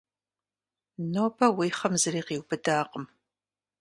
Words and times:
Нобэ 1.11 1.47
уи 1.57 1.69
хъым 1.77 1.93
зыри 2.01 2.21
къиубыдакъым. 2.27 3.05